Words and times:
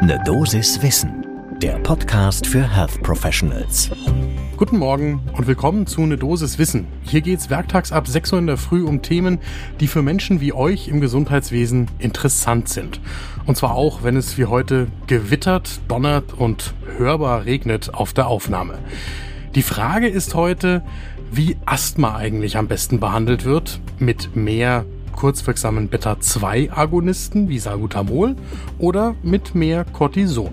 Ne 0.00 0.22
Dosis 0.24 0.80
Wissen, 0.80 1.26
der 1.60 1.76
Podcast 1.80 2.46
für 2.46 2.62
Health 2.62 3.02
Professionals. 3.02 3.90
Guten 4.56 4.78
Morgen 4.78 5.20
und 5.32 5.48
willkommen 5.48 5.88
zu 5.88 6.06
Ne 6.06 6.16
Dosis 6.16 6.56
Wissen. 6.56 6.86
Hier 7.02 7.20
geht's 7.20 7.50
werktags 7.50 7.90
ab 7.90 8.06
6 8.06 8.32
Uhr 8.32 8.38
in 8.38 8.46
der 8.46 8.58
Früh 8.58 8.84
um 8.84 9.02
Themen, 9.02 9.40
die 9.80 9.88
für 9.88 10.02
Menschen 10.02 10.40
wie 10.40 10.52
euch 10.52 10.86
im 10.86 11.00
Gesundheitswesen 11.00 11.90
interessant 11.98 12.68
sind. 12.68 13.00
Und 13.46 13.56
zwar 13.56 13.74
auch, 13.74 14.04
wenn 14.04 14.16
es 14.16 14.38
wie 14.38 14.44
heute 14.44 14.86
gewittert, 15.08 15.80
donnert 15.88 16.32
und 16.32 16.74
hörbar 16.96 17.44
regnet 17.44 17.92
auf 17.92 18.12
der 18.12 18.28
Aufnahme. 18.28 18.78
Die 19.56 19.62
Frage 19.62 20.06
ist 20.06 20.36
heute, 20.36 20.84
wie 21.32 21.56
Asthma 21.66 22.14
eigentlich 22.14 22.56
am 22.56 22.68
besten 22.68 23.00
behandelt 23.00 23.44
wird, 23.44 23.80
mit 23.98 24.36
mehr 24.36 24.84
kurzwirksamen 25.18 25.88
Beta-2-Agonisten 25.88 27.48
wie 27.48 27.58
Salbutamol 27.58 28.36
oder 28.78 29.16
mit 29.24 29.52
mehr 29.52 29.84
Cortison. 29.84 30.50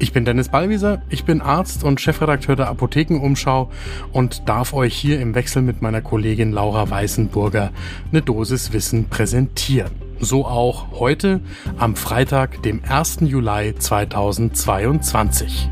Ich 0.00 0.12
bin 0.12 0.24
Dennis 0.24 0.48
Ballwieser, 0.48 1.02
ich 1.10 1.24
bin 1.24 1.40
Arzt 1.40 1.84
und 1.84 2.00
Chefredakteur 2.00 2.56
der 2.56 2.68
Apothekenumschau 2.70 3.70
und 4.12 4.48
darf 4.48 4.74
euch 4.74 4.96
hier 4.96 5.20
im 5.20 5.36
Wechsel 5.36 5.62
mit 5.62 5.80
meiner 5.80 6.00
Kollegin 6.00 6.50
Laura 6.50 6.90
Weißenburger 6.90 7.70
eine 8.10 8.20
Dosis 8.20 8.72
Wissen 8.72 9.08
präsentieren. 9.08 9.92
So 10.18 10.44
auch 10.44 10.98
heute 10.98 11.40
am 11.78 11.94
Freitag, 11.94 12.60
dem 12.64 12.82
1. 12.88 13.18
Juli 13.20 13.76
2022. 13.78 15.70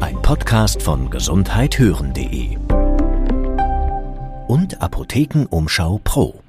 Ein 0.00 0.20
Podcast 0.22 0.82
von 0.82 1.08
gesundheithören.de 1.08 2.61
und 4.82 4.86
Apothekenumschau 4.86 6.00
Pro. 6.02 6.40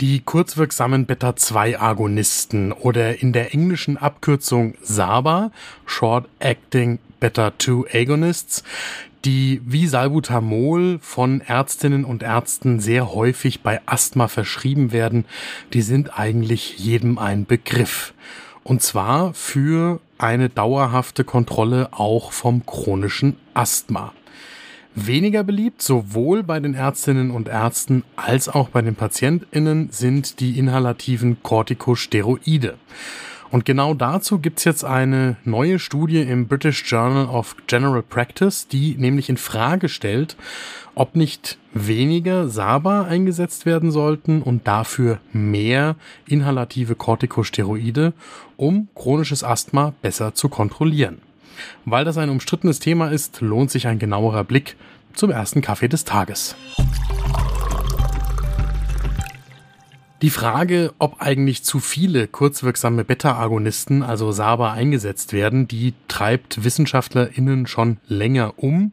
Die 0.00 0.20
kurzwirksamen 0.20 1.04
Beta-2-Agonisten 1.06 2.72
oder 2.72 3.20
in 3.20 3.32
der 3.32 3.52
englischen 3.52 3.98
Abkürzung 3.98 4.74
SABA, 4.82 5.52
Short 5.84 6.28
Acting 6.38 6.98
Beta-2 7.20 7.94
Agonists, 7.94 8.64
die 9.24 9.60
wie 9.64 9.86
Salbutamol 9.86 10.98
von 11.00 11.42
Ärztinnen 11.42 12.04
und 12.04 12.22
Ärzten 12.22 12.80
sehr 12.80 13.12
häufig 13.12 13.60
bei 13.60 13.80
Asthma 13.86 14.28
verschrieben 14.28 14.90
werden, 14.90 15.26
die 15.72 15.82
sind 15.82 16.18
eigentlich 16.18 16.78
jedem 16.78 17.18
ein 17.18 17.44
Begriff. 17.44 18.14
Und 18.64 18.82
zwar 18.82 19.34
für 19.34 20.00
eine 20.18 20.48
dauerhafte 20.48 21.22
Kontrolle 21.22 21.90
auch 21.92 22.32
vom 22.32 22.64
chronischen 22.66 23.36
Asthma. 23.54 24.12
Weniger 24.94 25.42
beliebt, 25.42 25.80
sowohl 25.80 26.42
bei 26.42 26.60
den 26.60 26.74
Ärztinnen 26.74 27.30
und 27.30 27.48
Ärzten 27.48 28.04
als 28.14 28.48
auch 28.48 28.68
bei 28.68 28.82
den 28.82 28.94
PatientInnen, 28.94 29.88
sind 29.90 30.40
die 30.40 30.58
inhalativen 30.58 31.42
Corticosteroide. 31.42 32.76
Und 33.50 33.64
genau 33.64 33.94
dazu 33.94 34.38
gibt's 34.38 34.64
jetzt 34.64 34.84
eine 34.84 35.36
neue 35.44 35.78
Studie 35.78 36.20
im 36.20 36.46
British 36.46 36.90
Journal 36.90 37.26
of 37.26 37.56
General 37.66 38.02
Practice, 38.02 38.66
die 38.68 38.94
nämlich 38.96 39.28
in 39.28 39.36
Frage 39.36 39.88
stellt, 39.88 40.36
ob 40.94 41.16
nicht 41.16 41.58
weniger 41.72 42.48
SABA 42.48 43.04
eingesetzt 43.04 43.64
werden 43.64 43.90
sollten 43.90 44.42
und 44.42 44.66
dafür 44.66 45.20
mehr 45.32 45.96
inhalative 46.26 46.94
Corticosteroide, 46.94 48.12
um 48.56 48.88
chronisches 48.94 49.42
Asthma 49.42 49.92
besser 50.02 50.34
zu 50.34 50.48
kontrollieren. 50.48 51.20
Weil 51.84 52.04
das 52.04 52.18
ein 52.18 52.30
umstrittenes 52.30 52.78
Thema 52.78 53.08
ist, 53.08 53.40
lohnt 53.40 53.70
sich 53.70 53.86
ein 53.86 53.98
genauerer 53.98 54.44
Blick 54.44 54.76
zum 55.14 55.30
ersten 55.30 55.60
Kaffee 55.60 55.88
des 55.88 56.04
Tages. 56.04 56.56
Die 60.22 60.30
Frage, 60.30 60.92
ob 61.00 61.20
eigentlich 61.20 61.64
zu 61.64 61.80
viele 61.80 62.28
kurzwirksame 62.28 63.02
Beta-Agonisten, 63.02 64.04
also 64.04 64.30
SABA, 64.30 64.72
eingesetzt 64.72 65.32
werden, 65.32 65.66
die 65.66 65.94
treibt 66.06 66.62
WissenschaftlerInnen 66.62 67.66
schon 67.66 67.96
länger 68.06 68.54
um. 68.56 68.92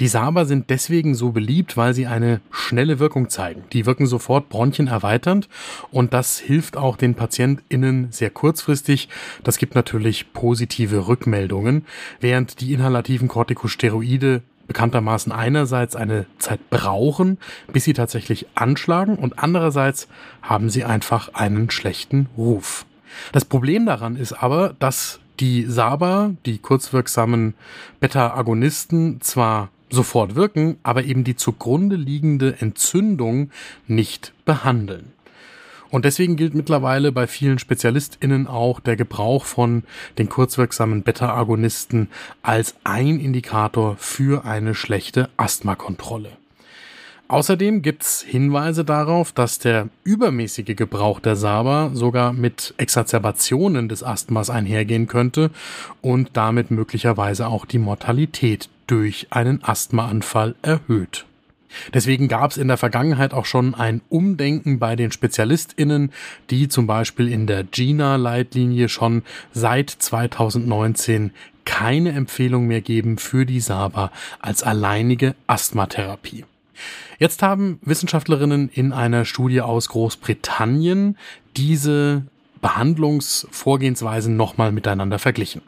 Die 0.00 0.08
SABA 0.08 0.46
sind 0.46 0.70
deswegen 0.70 1.14
so 1.14 1.30
beliebt, 1.30 1.76
weil 1.76 1.94
sie 1.94 2.08
eine 2.08 2.40
schnelle 2.50 2.98
Wirkung 2.98 3.30
zeigen. 3.30 3.62
Die 3.72 3.86
wirken 3.86 4.08
sofort 4.08 4.48
bronchienerweiternd 4.48 5.48
und 5.92 6.12
das 6.12 6.40
hilft 6.40 6.76
auch 6.76 6.96
den 6.96 7.14
PatientInnen 7.14 8.08
sehr 8.10 8.30
kurzfristig. 8.30 9.08
Das 9.44 9.58
gibt 9.58 9.76
natürlich 9.76 10.32
positive 10.32 11.06
Rückmeldungen, 11.06 11.86
während 12.18 12.60
die 12.60 12.72
inhalativen 12.72 13.28
Corticosteroide 13.28 14.42
bekanntermaßen 14.66 15.32
einerseits 15.32 15.96
eine 15.96 16.26
Zeit 16.38 16.70
brauchen, 16.70 17.38
bis 17.72 17.84
sie 17.84 17.92
tatsächlich 17.92 18.46
anschlagen 18.54 19.16
und 19.16 19.38
andererseits 19.38 20.08
haben 20.42 20.70
sie 20.70 20.84
einfach 20.84 21.34
einen 21.34 21.70
schlechten 21.70 22.28
Ruf. 22.36 22.86
Das 23.32 23.44
Problem 23.44 23.86
daran 23.86 24.16
ist 24.16 24.32
aber, 24.32 24.74
dass 24.78 25.20
die 25.40 25.64
SABA, 25.66 26.32
die 26.46 26.58
kurzwirksamen 26.58 27.54
Beta-Agonisten, 28.00 29.20
zwar 29.20 29.70
sofort 29.90 30.34
wirken, 30.34 30.76
aber 30.82 31.04
eben 31.04 31.24
die 31.24 31.36
zugrunde 31.36 31.96
liegende 31.96 32.60
Entzündung 32.60 33.50
nicht 33.86 34.32
behandeln. 34.44 35.13
Und 35.90 36.04
deswegen 36.04 36.36
gilt 36.36 36.54
mittlerweile 36.54 37.12
bei 37.12 37.26
vielen 37.26 37.58
SpezialistInnen 37.58 38.46
auch 38.46 38.80
der 38.80 38.96
Gebrauch 38.96 39.44
von 39.44 39.84
den 40.18 40.28
kurzwirksamen 40.28 41.02
Beta-Agonisten 41.02 42.08
als 42.42 42.74
ein 42.84 43.20
Indikator 43.20 43.96
für 43.98 44.44
eine 44.44 44.74
schlechte 44.74 45.28
Asthmakontrolle. 45.36 46.30
Außerdem 47.26 47.80
gibt's 47.80 48.22
Hinweise 48.22 48.84
darauf, 48.84 49.32
dass 49.32 49.58
der 49.58 49.88
übermäßige 50.04 50.76
Gebrauch 50.76 51.20
der 51.20 51.36
SABA 51.36 51.90
sogar 51.94 52.32
mit 52.34 52.74
Exacerbationen 52.76 53.88
des 53.88 54.02
Asthmas 54.02 54.50
einhergehen 54.50 55.06
könnte 55.06 55.50
und 56.02 56.30
damit 56.34 56.70
möglicherweise 56.70 57.46
auch 57.46 57.64
die 57.64 57.78
Mortalität 57.78 58.68
durch 58.86 59.28
einen 59.30 59.64
Asthmaanfall 59.64 60.54
erhöht. 60.60 61.24
Deswegen 61.92 62.28
gab 62.28 62.50
es 62.50 62.56
in 62.56 62.68
der 62.68 62.76
Vergangenheit 62.76 63.34
auch 63.34 63.46
schon 63.46 63.74
ein 63.74 64.00
Umdenken 64.08 64.78
bei 64.78 64.96
den 64.96 65.12
SpezialistInnen, 65.12 66.12
die 66.50 66.68
zum 66.68 66.86
Beispiel 66.86 67.28
in 67.28 67.46
der 67.46 67.64
GINA-Leitlinie 67.64 68.88
schon 68.88 69.22
seit 69.52 69.90
2019 69.90 71.32
keine 71.64 72.12
Empfehlung 72.12 72.66
mehr 72.66 72.80
geben 72.80 73.18
für 73.18 73.46
die 73.46 73.60
SABA 73.60 74.10
als 74.40 74.62
alleinige 74.62 75.34
Asthmatherapie. 75.46 76.44
Jetzt 77.18 77.42
haben 77.42 77.78
Wissenschaftlerinnen 77.82 78.68
in 78.68 78.92
einer 78.92 79.24
Studie 79.24 79.60
aus 79.60 79.88
Großbritannien 79.88 81.16
diese 81.56 82.24
Behandlungsvorgehensweisen 82.64 84.38
nochmal 84.38 84.72
miteinander 84.72 85.18
verglichen. 85.18 85.60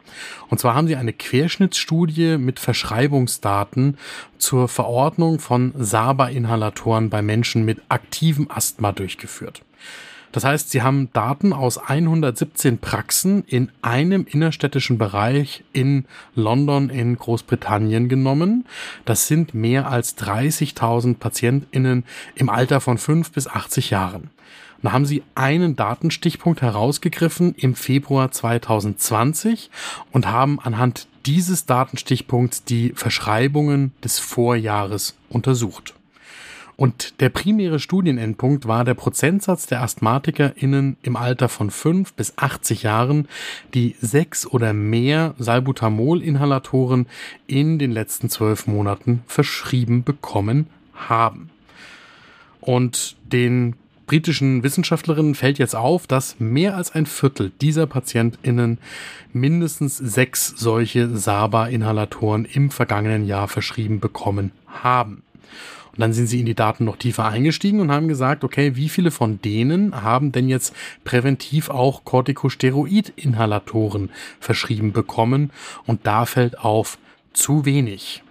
Und 0.49 0.61
zwar 0.61 0.75
haben 0.75 0.87
sie 0.87 0.97
eine 0.97 1.13
Querschnittsstudie 1.13 2.39
mit 2.39 2.59
Verschreibungsdaten 2.59 3.99
zur 4.39 4.67
Verordnung 4.67 5.39
von 5.39 5.75
SABA-Inhalatoren 5.77 7.11
bei 7.11 7.21
Menschen 7.21 7.67
mit 7.67 7.83
aktivem 7.91 8.51
Asthma 8.51 8.93
durchgeführt. 8.93 9.61
Das 10.33 10.45
heißt, 10.45 10.71
sie 10.71 10.81
haben 10.81 11.11
Daten 11.13 11.53
aus 11.53 11.77
117 11.77 12.79
Praxen 12.79 13.45
in 13.45 13.71
einem 13.83 14.25
innerstädtischen 14.27 14.97
Bereich 14.97 15.65
in 15.75 16.07
London 16.35 16.89
in 16.89 17.19
Großbritannien 17.19 18.09
genommen. 18.09 18.65
Das 19.05 19.27
sind 19.27 19.53
mehr 19.53 19.91
als 19.91 20.17
30.000 20.17 21.19
Patientinnen 21.19 22.05
im 22.37 22.49
Alter 22.49 22.81
von 22.81 22.97
5 22.97 23.33
bis 23.33 23.49
80 23.49 23.91
Jahren. 23.91 24.31
Da 24.83 24.93
haben 24.93 25.07
sie 25.07 25.23
einen 25.35 25.77
Datenstichpunkt 25.77 26.63
herausgegriffen 26.63 27.55
im 27.57 27.75
Februar 27.75 28.31
2020 28.31 29.71
und 30.13 30.27
haben 30.27 30.61
anhand 30.61 31.09
dieses 31.25 31.67
Datenstichpunkts 31.67 32.65
die 32.65 32.93
Verschreibungen 32.95 33.93
des 34.03 34.19
Vorjahres 34.19 35.17
untersucht. 35.29 35.95
Und 36.77 37.21
der 37.21 37.31
primäre 37.31 37.79
Studienendpunkt 37.79 38.69
war 38.69 38.85
der 38.85 38.93
Prozentsatz 38.93 39.67
der 39.67 39.83
AsthmatikerInnen 39.83 40.99
im 41.03 41.17
Alter 41.17 41.49
von 41.49 41.71
5 41.71 42.13
bis 42.13 42.37
80 42.37 42.83
Jahren, 42.83 43.29
die 43.73 43.97
sechs 43.99 44.47
oder 44.47 44.75
mehr 44.75 45.35
Salbutamol-Inhalatoren 45.39 47.07
in 47.47 47.79
den 47.79 47.93
letzten 47.93 48.29
zwölf 48.29 48.67
Monaten 48.67 49.23
verschrieben 49.27 50.05
bekommen 50.05 50.67
haben. 50.95 51.49
Und 52.61 53.17
den 53.25 53.77
britischen 54.07 54.63
Wissenschaftlerinnen 54.63 55.35
fällt 55.35 55.59
jetzt 55.59 55.75
auf, 55.75 56.07
dass 56.07 56.39
mehr 56.39 56.77
als 56.77 56.95
ein 56.95 57.07
Viertel 57.07 57.53
dieser 57.61 57.87
PatientInnen 57.87 58.79
mindestens 59.33 59.99
sechs 59.99 60.55
solche 60.57 61.17
SABA-Inhalatoren 61.17 62.45
im 62.45 62.71
vergangenen 62.71 63.27
Jahr 63.27 63.49
verschrieben 63.49 64.01
bekommen 64.01 64.53
haben. 64.67 65.23
Und 65.93 66.01
dann 66.01 66.13
sind 66.13 66.27
sie 66.27 66.41
in 66.41 66.47
die 66.47 66.55
Daten 66.55 66.85
noch 66.85 66.97
tiefer 66.97 67.25
eingestiegen 67.25 67.81
und 67.81 67.91
haben 67.91 68.07
gesagt, 68.07 68.45
okay, 68.45 68.77
wie 68.77 68.91
viele 68.91 69.11
von 69.11 69.41
denen 69.41 70.03
haben 70.03 70.31
denn 70.31 70.49
jetzt 70.49 70.75
präventiv 71.05 71.71
auch 71.71 72.05
Corticosteroid-Inhalatoren 72.05 74.11
verschrieben 74.39 74.93
bekommen? 74.93 75.51
Und 75.87 76.07
da 76.07 76.27
fällt 76.27 76.59
auf, 76.59 76.99
zu 77.33 77.65
wenig. 77.65 78.23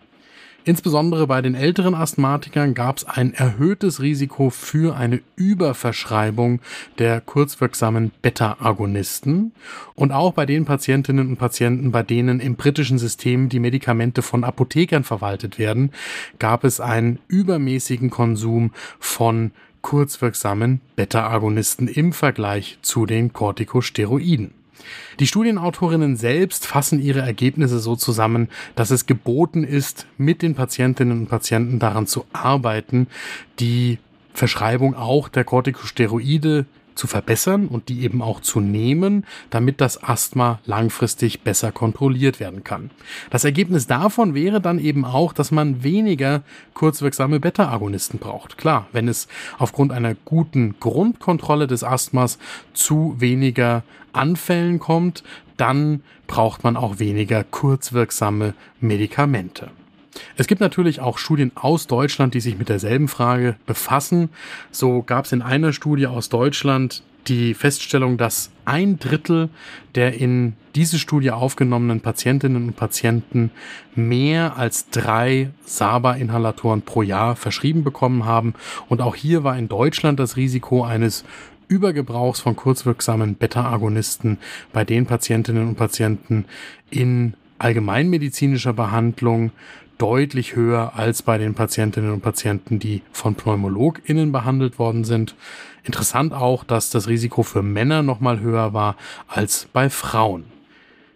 Insbesondere 0.67 1.27
bei 1.27 1.43
den 1.43 1.53
älteren 1.53 1.93
Asthmatikern 1.93 2.73
gab 2.73 2.97
es 2.97 3.05
ein 3.05 3.35
erhöhtes 3.35 4.01
Risiko 4.01 4.49
für 4.49 4.97
eine 4.97 5.21
Überverschreibung 5.35 6.59
der 6.97 7.21
kurzwirksamen 7.21 8.11
Beta-Agonisten 8.23 9.51
und 9.93 10.11
auch 10.11 10.33
bei 10.33 10.47
den 10.47 10.65
Patientinnen 10.65 11.29
und 11.29 11.37
Patienten, 11.37 11.91
bei 11.91 12.01
denen 12.01 12.39
im 12.39 12.55
britischen 12.55 12.97
System 12.97 13.47
die 13.47 13.59
Medikamente 13.59 14.23
von 14.23 14.43
Apothekern 14.43 15.03
verwaltet 15.03 15.59
werden, 15.59 15.91
gab 16.39 16.63
es 16.63 16.79
einen 16.79 17.19
übermäßigen 17.27 18.09
Konsum 18.09 18.71
von 18.99 19.51
kurzwirksamen 19.83 20.81
Beta-Agonisten 20.95 21.87
im 21.87 22.11
Vergleich 22.11 22.79
zu 22.81 23.05
den 23.05 23.33
Corticosteroiden. 23.33 24.64
Die 25.19 25.27
Studienautorinnen 25.27 26.17
selbst 26.17 26.65
fassen 26.65 27.01
ihre 27.01 27.21
Ergebnisse 27.21 27.79
so 27.79 27.95
zusammen, 27.95 28.49
dass 28.75 28.91
es 28.91 29.05
geboten 29.05 29.63
ist, 29.63 30.05
mit 30.17 30.41
den 30.41 30.55
Patientinnen 30.55 31.19
und 31.19 31.27
Patienten 31.27 31.79
daran 31.79 32.07
zu 32.07 32.25
arbeiten, 32.33 33.07
die 33.59 33.99
Verschreibung 34.33 34.95
auch 34.95 35.29
der 35.29 35.45
Corticosteroide 35.45 36.65
zu 36.95 37.07
verbessern 37.07 37.67
und 37.67 37.89
die 37.89 38.01
eben 38.01 38.21
auch 38.21 38.39
zu 38.39 38.59
nehmen, 38.59 39.25
damit 39.49 39.81
das 39.81 40.01
Asthma 40.03 40.59
langfristig 40.65 41.41
besser 41.41 41.71
kontrolliert 41.71 42.39
werden 42.39 42.63
kann. 42.63 42.89
Das 43.29 43.43
Ergebnis 43.43 43.87
davon 43.87 44.33
wäre 44.33 44.61
dann 44.61 44.79
eben 44.79 45.05
auch, 45.05 45.33
dass 45.33 45.51
man 45.51 45.83
weniger 45.83 46.43
kurzwirksame 46.73 47.39
Beta-Agonisten 47.39 48.19
braucht. 48.19 48.57
Klar, 48.57 48.87
wenn 48.91 49.07
es 49.07 49.27
aufgrund 49.57 49.91
einer 49.91 50.15
guten 50.15 50.75
Grundkontrolle 50.79 51.67
des 51.67 51.83
Asthmas 51.83 52.39
zu 52.73 53.15
weniger 53.19 53.83
Anfällen 54.13 54.79
kommt, 54.79 55.23
dann 55.57 56.01
braucht 56.27 56.63
man 56.63 56.77
auch 56.77 56.99
weniger 56.99 57.43
kurzwirksame 57.43 58.53
Medikamente. 58.79 59.69
Es 60.37 60.47
gibt 60.47 60.61
natürlich 60.61 60.99
auch 60.99 61.17
Studien 61.17 61.51
aus 61.55 61.87
Deutschland, 61.87 62.33
die 62.33 62.39
sich 62.39 62.57
mit 62.57 62.69
derselben 62.69 63.07
Frage 63.07 63.55
befassen. 63.65 64.29
So 64.71 65.01
gab 65.01 65.25
es 65.25 65.31
in 65.31 65.41
einer 65.41 65.73
Studie 65.73 66.07
aus 66.07 66.29
Deutschland 66.29 67.03
die 67.27 67.53
Feststellung, 67.53 68.17
dass 68.17 68.51
ein 68.65 68.99
Drittel 68.99 69.49
der 69.95 70.19
in 70.19 70.53
diese 70.75 70.99
Studie 70.99 71.31
aufgenommenen 71.31 72.01
Patientinnen 72.01 72.67
und 72.67 72.75
Patienten 72.75 73.51
mehr 73.95 74.57
als 74.57 74.89
drei 74.89 75.49
SABA-Inhalatoren 75.65 76.81
pro 76.81 77.01
Jahr 77.01 77.35
verschrieben 77.35 77.83
bekommen 77.83 78.25
haben. 78.25 78.53
Und 78.89 79.01
auch 79.01 79.15
hier 79.15 79.43
war 79.43 79.57
in 79.57 79.69
Deutschland 79.69 80.19
das 80.19 80.35
Risiko 80.35 80.83
eines 80.83 81.23
Übergebrauchs 81.67 82.41
von 82.41 82.55
kurzwirksamen 82.55 83.35
Beta-Agonisten 83.35 84.37
bei 84.71 84.83
den 84.83 85.07
Patientinnen 85.07 85.67
und 85.67 85.75
Patienten 85.75 86.45
in 86.91 87.33
allgemeinmedizinischer 87.57 88.73
Behandlung 88.73 89.51
deutlich 89.97 90.55
höher 90.55 90.93
als 90.95 91.21
bei 91.21 91.37
den 91.37 91.53
Patientinnen 91.53 92.11
und 92.11 92.21
Patienten, 92.21 92.79
die 92.79 93.01
von 93.11 93.35
PneumologInnen 93.35 94.31
behandelt 94.31 94.79
worden 94.79 95.03
sind. 95.03 95.35
Interessant 95.83 96.33
auch, 96.33 96.63
dass 96.63 96.89
das 96.89 97.07
Risiko 97.07 97.43
für 97.43 97.61
Männer 97.61 98.03
nochmal 98.03 98.39
höher 98.39 98.73
war 98.73 98.95
als 99.27 99.67
bei 99.71 99.89
Frauen. 99.89 100.45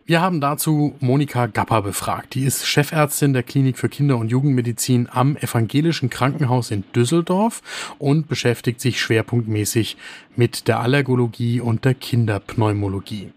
Wir 0.09 0.21
haben 0.21 0.41
dazu 0.41 0.95
Monika 1.01 1.45
Gapper 1.45 1.83
befragt. 1.83 2.33
Die 2.33 2.43
ist 2.43 2.65
Chefärztin 2.65 3.33
der 3.33 3.43
Klinik 3.43 3.77
für 3.77 3.89
Kinder- 3.89 4.17
und 4.17 4.29
Jugendmedizin 4.29 5.07
am 5.11 5.37
Evangelischen 5.37 6.09
Krankenhaus 6.09 6.71
in 6.71 6.83
Düsseldorf 6.95 7.61
und 7.99 8.27
beschäftigt 8.27 8.81
sich 8.81 8.99
schwerpunktmäßig 8.99 9.97
mit 10.35 10.67
der 10.67 10.79
Allergologie 10.79 11.61
und 11.61 11.85
der 11.85 11.93
Kinderpneumologie. 11.93 13.33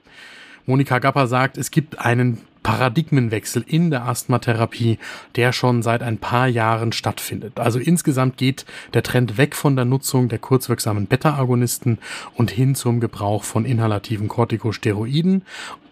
Monika 0.64 0.98
Gapper 0.98 1.26
sagt, 1.26 1.58
es 1.58 1.70
gibt 1.70 1.98
einen 1.98 2.38
Paradigmenwechsel 2.62 3.64
in 3.66 3.90
der 3.90 4.06
Asthmatherapie, 4.06 4.98
der 5.36 5.52
schon 5.52 5.82
seit 5.82 6.02
ein 6.02 6.18
paar 6.18 6.46
Jahren 6.46 6.92
stattfindet. 6.92 7.58
Also 7.58 7.78
insgesamt 7.78 8.36
geht 8.36 8.64
der 8.94 9.02
Trend 9.02 9.36
weg 9.38 9.54
von 9.54 9.76
der 9.76 9.84
Nutzung 9.84 10.28
der 10.28 10.38
kurzwirksamen 10.38 11.06
Beta-Agonisten 11.06 11.98
und 12.34 12.50
hin 12.50 12.74
zum 12.74 13.00
Gebrauch 13.00 13.44
von 13.44 13.64
inhalativen 13.64 14.28
Corticosteroiden. 14.28 15.42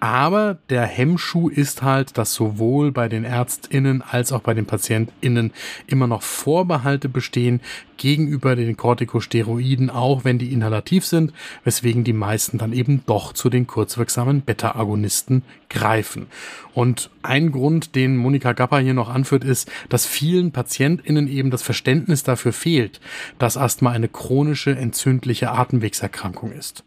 Aber 0.00 0.56
der 0.70 0.86
Hemmschuh 0.86 1.50
ist 1.50 1.82
halt, 1.82 2.16
dass 2.16 2.32
sowohl 2.32 2.90
bei 2.90 3.08
den 3.08 3.24
Ärztinnen 3.24 4.00
als 4.00 4.32
auch 4.32 4.40
bei 4.40 4.54
den 4.54 4.64
Patientinnen 4.64 5.52
immer 5.86 6.06
noch 6.06 6.22
Vorbehalte 6.22 7.10
bestehen 7.10 7.60
gegenüber 7.98 8.56
den 8.56 8.78
Corticosteroiden, 8.78 9.90
auch 9.90 10.24
wenn 10.24 10.38
die 10.38 10.54
inhalativ 10.54 11.04
sind, 11.04 11.34
weswegen 11.64 12.02
die 12.02 12.14
meisten 12.14 12.56
dann 12.56 12.72
eben 12.72 13.02
doch 13.04 13.34
zu 13.34 13.50
den 13.50 13.66
kurzwirksamen 13.66 14.40
Beta-Agonisten 14.40 15.42
greifen. 15.68 16.26
Und 16.74 17.10
ein 17.22 17.52
Grund, 17.52 17.94
den 17.94 18.16
Monika 18.16 18.52
Gapper 18.52 18.78
hier 18.78 18.94
noch 18.94 19.08
anführt, 19.08 19.44
ist, 19.44 19.70
dass 19.88 20.06
vielen 20.06 20.52
PatientInnen 20.52 21.28
eben 21.28 21.50
das 21.50 21.62
Verständnis 21.62 22.22
dafür 22.22 22.52
fehlt, 22.52 23.00
dass 23.38 23.56
Asthma 23.56 23.90
eine 23.90 24.08
chronische 24.08 24.70
entzündliche 24.70 25.50
Atemwegserkrankung 25.50 26.52
ist. 26.52 26.84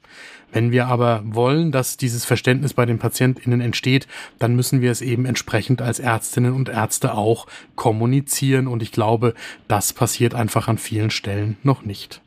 Wenn 0.54 0.72
wir 0.72 0.86
aber 0.86 1.24
wollen, 1.25 1.72
dass 1.72 1.98
dieses 1.98 2.25
Verständnis 2.25 2.75
bei 2.75 2.86
den 2.86 3.00
PatientInnen 3.00 3.60
entsteht, 3.60 4.08
dann 4.38 4.56
müssen 4.56 4.81
wir 4.81 4.92
es 4.92 5.02
eben 5.02 5.25
entsprechend 5.25 5.81
als 5.81 6.00
Ärztinnen 6.00 6.54
und 6.54 6.69
Ärzte 6.69 7.16
auch 7.16 7.48
kommunizieren. 7.76 8.68
Und 8.68 8.84
ich 8.84 8.92
glaube, 8.92 9.34
das 9.68 9.94
passiert 9.94 10.36
einfach 10.36 10.68
an 10.68 10.78
vielen 10.78 11.10
Stellen 11.10 11.58
noch 11.64 11.84
nicht. 11.84 12.23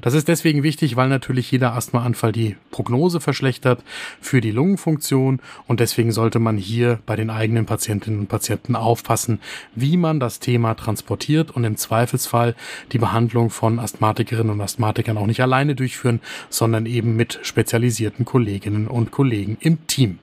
Das 0.00 0.14
ist 0.14 0.28
deswegen 0.28 0.62
wichtig, 0.62 0.96
weil 0.96 1.08
natürlich 1.08 1.50
jeder 1.50 1.74
Asthmaanfall 1.74 2.32
die 2.32 2.56
Prognose 2.70 3.20
verschlechtert 3.20 3.82
für 4.20 4.40
die 4.40 4.50
Lungenfunktion 4.50 5.40
und 5.66 5.80
deswegen 5.80 6.12
sollte 6.12 6.38
man 6.38 6.56
hier 6.56 6.98
bei 7.06 7.16
den 7.16 7.30
eigenen 7.30 7.66
Patientinnen 7.66 8.20
und 8.20 8.28
Patienten 8.28 8.76
aufpassen, 8.76 9.40
wie 9.74 9.96
man 9.96 10.20
das 10.20 10.40
Thema 10.40 10.74
transportiert 10.74 11.50
und 11.50 11.64
im 11.64 11.76
Zweifelsfall 11.76 12.54
die 12.92 12.98
Behandlung 12.98 13.50
von 13.50 13.78
Asthmatikerinnen 13.78 14.52
und 14.52 14.60
Asthmatikern 14.60 15.18
auch 15.18 15.26
nicht 15.26 15.40
alleine 15.40 15.74
durchführen, 15.74 16.20
sondern 16.50 16.86
eben 16.86 17.16
mit 17.16 17.40
spezialisierten 17.42 18.24
Kolleginnen 18.24 18.88
und 18.88 19.10
Kollegen 19.10 19.56
im 19.60 19.86
Team. 19.86 20.18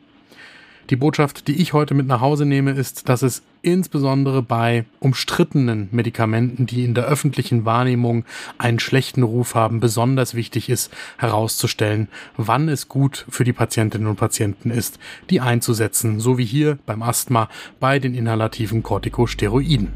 Die 0.92 0.98
Botschaft, 0.98 1.48
die 1.48 1.62
ich 1.62 1.72
heute 1.72 1.94
mit 1.94 2.06
nach 2.06 2.20
Hause 2.20 2.46
nehme, 2.46 2.72
ist, 2.72 3.08
dass 3.08 3.22
es 3.22 3.44
insbesondere 3.62 4.44
bei 4.44 4.84
umstrittenen 5.00 5.88
Medikamenten, 5.92 6.66
die 6.66 6.84
in 6.84 6.94
der 6.94 7.06
öffentlichen 7.06 7.64
Wahrnehmung 7.64 8.26
einen 8.58 8.78
schlechten 8.78 9.24
Ruf 9.24 9.56
haben, 9.56 9.80
besonders 9.80 10.36
wichtig 10.36 10.68
ist, 10.68 10.92
herauszustellen, 11.18 12.10
wann 12.36 12.68
es 12.68 12.90
gut 12.90 13.26
für 13.30 13.46
die 13.46 13.54
Patientinnen 13.54 14.06
und 14.06 14.18
Patienten 14.18 14.70
ist, 14.70 15.00
die 15.30 15.40
einzusetzen, 15.40 16.20
so 16.20 16.38
wie 16.38 16.44
hier 16.44 16.78
beim 16.86 17.04
Asthma 17.04 17.48
bei 17.80 17.98
den 17.98 18.14
inhalativen 18.14 18.84
Corticosteroiden. 18.84 19.94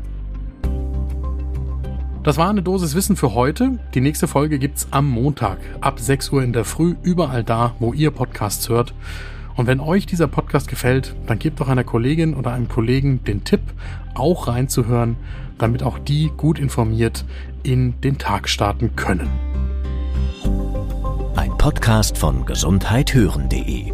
Das 2.24 2.38
war 2.38 2.50
eine 2.50 2.64
Dosis 2.64 2.96
Wissen 2.96 3.18
für 3.18 3.34
heute. 3.34 3.80
Die 3.94 4.02
nächste 4.02 4.30
Folge 4.30 4.60
gibt's 4.60 4.88
am 4.92 5.10
Montag 5.10 5.58
ab 5.82 6.00
6 6.00 6.30
Uhr 6.30 6.42
in 6.42 6.54
der 6.54 6.64
Früh 6.64 6.96
überall 7.04 7.44
da, 7.44 7.76
wo 7.80 7.92
ihr 7.92 8.12
Podcasts 8.12 8.70
hört. 8.70 8.94
Und 9.56 9.68
wenn 9.68 9.80
euch 9.80 10.06
dieser 10.06 10.28
Podcast 10.28 10.68
gefällt, 10.68 11.16
dann 11.28 11.40
gebt 11.40 11.60
doch 11.60 11.70
einer 11.70 11.84
Kollegin 11.84 12.34
oder 12.34 12.52
einem 12.52 12.68
Kollegen 12.68 13.24
den 13.24 13.44
Tipp, 13.44 13.62
auch 14.14 14.48
reinzuhören, 14.48 15.16
damit 15.58 15.84
auch 15.84 15.98
die 15.98 16.32
gut 16.36 16.60
informiert 16.60 17.26
in 17.64 18.00
den 18.02 18.18
Tag 18.18 18.50
starten 18.50 18.96
können. 18.96 19.30
Ein 21.36 21.58
Podcast 21.58 22.18
von 22.18 22.46
gesundheithören.de 22.46 23.92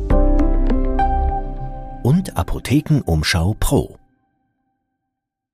und 2.03 2.36
Apothekenumschau 2.36 3.56
Pro. 3.60 4.00